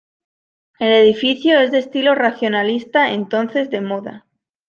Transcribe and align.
El 0.79 0.93
edificio 0.93 1.59
es 1.59 1.69
del 1.69 1.81
estilo 1.81 2.15
racionalista 2.15 3.11
entonces 3.11 3.69
de 3.69 3.81
moda. 3.81 4.25